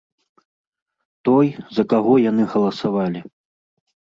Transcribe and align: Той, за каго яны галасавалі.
Той, 1.29 1.47
за 1.77 1.83
каго 1.93 2.13
яны 2.31 2.43
галасавалі. 2.55 3.19